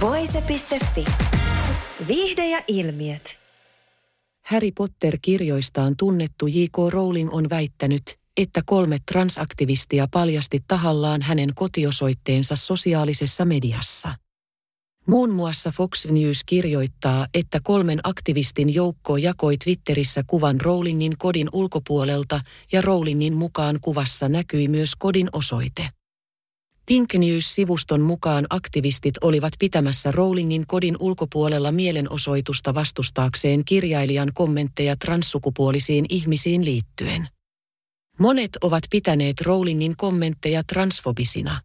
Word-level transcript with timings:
Voise.fi. 0.00 1.04
Viihde 2.08 2.48
ja 2.48 2.62
ilmiöt. 2.68 3.38
Harry 4.42 4.72
Potter-kirjoistaan 4.72 5.96
tunnettu 5.96 6.46
J.K. 6.46 6.76
Rowling 6.90 7.34
on 7.34 7.50
väittänyt, 7.50 8.02
että 8.36 8.62
kolme 8.66 8.98
transaktivistia 9.12 10.08
paljasti 10.10 10.58
tahallaan 10.68 11.22
hänen 11.22 11.54
kotiosoitteensa 11.54 12.56
sosiaalisessa 12.56 13.44
mediassa. 13.44 14.14
Muun 15.06 15.30
muassa 15.30 15.70
Fox 15.70 16.06
News 16.06 16.44
kirjoittaa, 16.46 17.26
että 17.34 17.60
kolmen 17.62 18.00
aktivistin 18.02 18.74
joukko 18.74 19.16
jakoi 19.16 19.56
Twitterissä 19.64 20.24
kuvan 20.26 20.60
Rowlingin 20.60 21.18
kodin 21.18 21.48
ulkopuolelta 21.52 22.40
ja 22.72 22.80
Rowlingin 22.80 23.36
mukaan 23.36 23.78
kuvassa 23.80 24.28
näkyi 24.28 24.68
myös 24.68 24.96
kodin 24.98 25.28
osoite. 25.32 25.99
Pink 26.90 27.14
News-sivuston 27.14 28.00
mukaan 28.00 28.46
aktivistit 28.50 29.14
olivat 29.20 29.52
pitämässä 29.58 30.12
Rowlingin 30.12 30.66
kodin 30.66 30.96
ulkopuolella 31.00 31.72
mielenosoitusta 31.72 32.74
vastustaakseen 32.74 33.64
kirjailijan 33.64 34.30
kommentteja 34.34 34.96
transsukupuolisiin 34.96 36.04
ihmisiin 36.08 36.64
liittyen. 36.64 37.28
Monet 38.18 38.50
ovat 38.60 38.82
pitäneet 38.90 39.40
Rowlingin 39.40 39.96
kommentteja 39.96 40.62
transfobisina. 40.64 41.60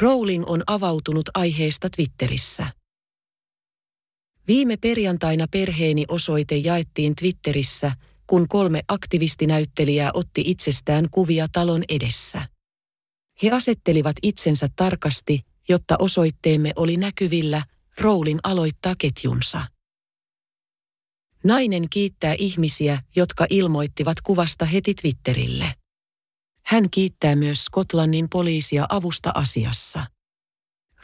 Rowling 0.00 0.44
on 0.46 0.62
avautunut 0.66 1.26
aiheesta 1.34 1.90
Twitterissä. 1.96 2.66
Viime 4.48 4.76
perjantaina 4.76 5.46
perheeni 5.50 6.04
osoite 6.08 6.56
jaettiin 6.56 7.14
Twitterissä, 7.16 7.92
kun 8.26 8.48
kolme 8.48 8.82
aktivistinäyttelijää 8.88 10.10
otti 10.14 10.42
itsestään 10.46 11.08
kuvia 11.10 11.46
talon 11.52 11.82
edessä. 11.88 12.57
He 13.42 13.50
asettelivat 13.50 14.16
itsensä 14.22 14.68
tarkasti, 14.76 15.46
jotta 15.68 15.96
osoitteemme 15.98 16.72
oli 16.76 16.96
näkyvillä, 16.96 17.62
Rowling 17.98 18.38
aloittaa 18.42 18.94
ketjunsa. 18.98 19.66
Nainen 21.44 21.88
kiittää 21.90 22.34
ihmisiä, 22.38 23.02
jotka 23.16 23.46
ilmoittivat 23.50 24.20
kuvasta 24.20 24.64
heti 24.64 24.94
Twitterille. 24.94 25.74
Hän 26.64 26.90
kiittää 26.90 27.36
myös 27.36 27.64
Skotlannin 27.64 28.28
poliisia 28.28 28.86
avusta 28.88 29.30
asiassa. 29.34 30.06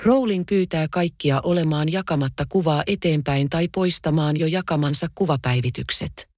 Rowling 0.03 0.45
pyytää 0.49 0.87
kaikkia 0.91 1.41
olemaan 1.41 1.93
jakamatta 1.93 2.47
kuvaa 2.49 2.83
eteenpäin 2.87 3.51
tai 3.51 3.69
poistamaan 3.75 4.37
jo 4.37 4.47
jakamansa 4.47 5.07
kuvapäivitykset. 5.15 6.29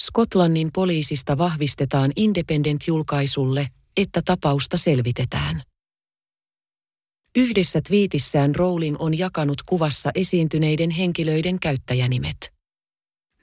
Skotlannin 0.00 0.70
poliisista 0.74 1.38
vahvistetaan 1.38 2.12
Independent-julkaisulle, 2.16 3.68
että 3.96 4.22
tapausta 4.24 4.78
selvitetään. 4.78 5.62
Yhdessä 7.36 7.80
twiitissään 7.80 8.54
Rowling 8.54 8.96
on 8.98 9.18
jakanut 9.18 9.62
kuvassa 9.66 10.10
esiintyneiden 10.14 10.90
henkilöiden 10.90 11.60
käyttäjänimet. 11.60 12.54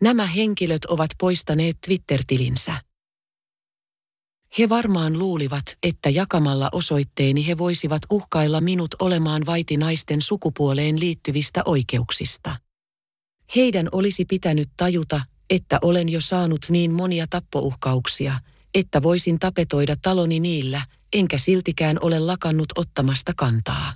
Nämä 0.01 0.27
henkilöt 0.27 0.85
ovat 0.85 1.09
poistaneet 1.19 1.77
Twitter-tilinsä. 1.85 2.81
He 4.57 4.69
varmaan 4.69 5.19
luulivat, 5.19 5.77
että 5.83 6.09
jakamalla 6.09 6.69
osoitteeni 6.71 7.47
he 7.47 7.57
voisivat 7.57 8.01
uhkailla 8.09 8.61
minut 8.61 8.95
olemaan 8.99 9.45
vaiti 9.45 9.77
naisten 9.77 10.21
sukupuoleen 10.21 10.99
liittyvistä 10.99 11.61
oikeuksista. 11.65 12.55
Heidän 13.55 13.89
olisi 13.91 14.25
pitänyt 14.25 14.69
tajuta, 14.77 15.21
että 15.49 15.79
olen 15.81 16.09
jo 16.09 16.21
saanut 16.21 16.65
niin 16.69 16.91
monia 16.91 17.25
tappouhkauksia, 17.29 18.39
että 18.73 19.03
voisin 19.03 19.39
tapetoida 19.39 19.95
taloni 20.01 20.39
niillä, 20.39 20.81
enkä 21.13 21.37
siltikään 21.37 21.97
ole 22.01 22.19
lakannut 22.19 22.69
ottamasta 22.75 23.33
kantaa. 23.37 23.93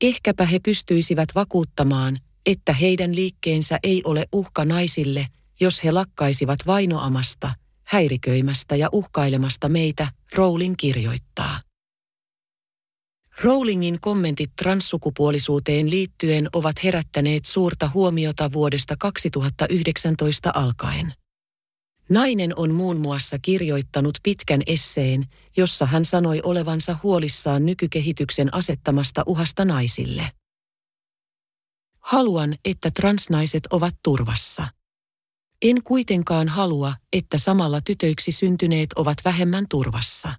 Ehkäpä 0.00 0.44
he 0.46 0.58
pystyisivät 0.58 1.28
vakuuttamaan, 1.34 2.18
että 2.46 2.72
heidän 2.72 3.14
liikkeensä 3.14 3.78
ei 3.82 4.02
ole 4.04 4.26
uhka 4.32 4.64
naisille, 4.64 5.26
jos 5.60 5.84
he 5.84 5.92
lakkaisivat 5.92 6.58
vainoamasta– 6.66 7.54
häiriköimästä 7.86 8.76
ja 8.76 8.88
uhkailemasta 8.92 9.68
meitä, 9.68 10.08
Rowling 10.34 10.74
kirjoittaa. 10.78 11.60
Rowlingin 13.42 14.00
kommentit 14.00 14.50
transsukupuolisuuteen 14.62 15.90
liittyen 15.90 16.48
ovat 16.52 16.84
herättäneet 16.84 17.44
suurta 17.44 17.90
huomiota 17.94 18.52
vuodesta 18.52 18.94
2019 18.98 20.50
alkaen. 20.54 21.12
Nainen 22.08 22.52
on 22.56 22.74
muun 22.74 23.00
muassa 23.00 23.38
kirjoittanut 23.38 24.18
pitkän 24.22 24.62
esseen, 24.66 25.26
jossa 25.56 25.86
hän 25.86 26.04
sanoi 26.04 26.40
olevansa 26.42 26.96
huolissaan 27.02 27.66
nykykehityksen 27.66 28.54
asettamasta 28.54 29.22
uhasta 29.26 29.64
naisille. 29.64 30.30
Haluan, 32.00 32.56
että 32.64 32.90
transnaiset 32.90 33.66
ovat 33.70 33.94
turvassa. 34.02 34.68
En 35.62 35.82
kuitenkaan 35.82 36.48
halua, 36.48 36.94
että 37.12 37.38
samalla 37.38 37.80
tytöiksi 37.80 38.32
syntyneet 38.32 38.92
ovat 38.92 39.18
vähemmän 39.24 39.64
turvassa. 39.68 40.34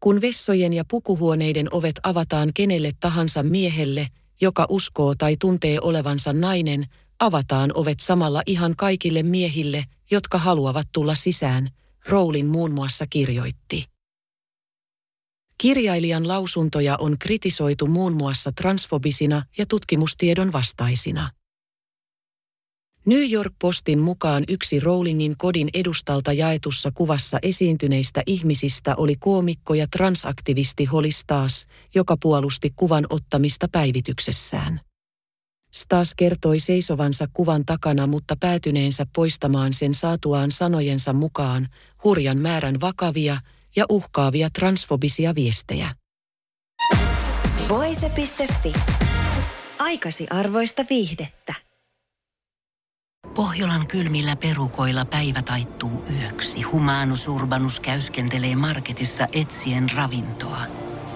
Kun 0.00 0.20
vessojen 0.20 0.72
ja 0.72 0.84
pukuhuoneiden 0.90 1.74
ovet 1.74 2.00
avataan 2.02 2.50
kenelle 2.54 2.92
tahansa 3.00 3.42
miehelle, 3.42 4.08
joka 4.40 4.66
uskoo 4.68 5.14
tai 5.14 5.36
tuntee 5.40 5.80
olevansa 5.80 6.32
nainen, 6.32 6.86
avataan 7.20 7.70
ovet 7.74 8.00
samalla 8.00 8.42
ihan 8.46 8.76
kaikille 8.76 9.22
miehille, 9.22 9.84
jotka 10.10 10.38
haluavat 10.38 10.88
tulla 10.92 11.14
sisään, 11.14 11.68
Rowling 12.08 12.50
muun 12.50 12.72
muassa 12.72 13.06
kirjoitti. 13.06 13.84
Kirjailijan 15.58 16.28
lausuntoja 16.28 16.96
on 16.96 17.18
kritisoitu 17.18 17.86
muun 17.86 18.12
muassa 18.12 18.52
transfobisina 18.52 19.42
ja 19.58 19.66
tutkimustiedon 19.66 20.52
vastaisina. 20.52 21.30
New 23.06 23.30
York 23.30 23.52
Postin 23.60 23.98
mukaan 23.98 24.44
yksi 24.48 24.80
Rowlingin 24.80 25.34
kodin 25.38 25.68
edustalta 25.74 26.32
jaetussa 26.32 26.90
kuvassa 26.94 27.38
esiintyneistä 27.42 28.22
ihmisistä 28.26 28.96
oli 28.96 29.16
koomikko 29.16 29.74
ja 29.74 29.86
transaktivisti 29.86 30.84
Holly 30.84 31.12
Stas, 31.12 31.66
joka 31.94 32.16
puolusti 32.22 32.72
kuvan 32.76 33.06
ottamista 33.10 33.68
päivityksessään. 33.72 34.80
Stas 35.72 36.14
kertoi 36.14 36.60
seisovansa 36.60 37.28
kuvan 37.32 37.64
takana, 37.66 38.06
mutta 38.06 38.36
päätyneensä 38.40 39.06
poistamaan 39.14 39.74
sen 39.74 39.94
saatuaan 39.94 40.52
sanojensa 40.52 41.12
mukaan 41.12 41.68
hurjan 42.04 42.38
määrän 42.38 42.80
vakavia 42.80 43.36
ja 43.76 43.84
uhkaavia 43.88 44.50
transfobisia 44.50 45.34
viestejä. 45.34 45.94
Voise.fi. 47.68 48.72
Aikasi 49.78 50.26
arvoista 50.30 50.84
viihdettä. 50.90 51.54
Pohjolan 53.34 53.86
kylmillä 53.86 54.36
perukoilla 54.36 55.04
päivä 55.04 55.42
taittuu 55.42 56.04
yöksi. 56.20 56.62
Humanus 56.62 57.28
Urbanus 57.28 57.80
käyskentelee 57.80 58.56
marketissa 58.56 59.26
etsien 59.32 59.90
ravintoa. 59.96 60.60